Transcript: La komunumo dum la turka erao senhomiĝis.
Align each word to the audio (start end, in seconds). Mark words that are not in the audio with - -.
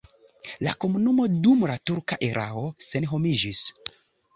La 0.67 0.73
komunumo 0.85 1.27
dum 1.45 1.63
la 1.75 1.77
turka 1.91 2.21
erao 2.31 2.67
senhomiĝis. 2.91 3.67